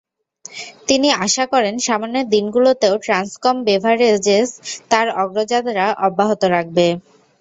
[0.87, 4.49] তিনি আশা করেন, সামনের দিনগুলোতেও ট্রান্সকম বেভারেজেস
[4.91, 6.87] তার অগ্রযাত্রা অব্যাহত রাখবে।